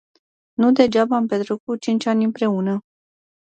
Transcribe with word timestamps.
Nu 0.53 0.71
degeaba 0.71 1.15
am 1.15 1.27
petrecut 1.27 1.81
cinci 1.81 2.05
ani 2.05 2.23
împreună. 2.23 2.81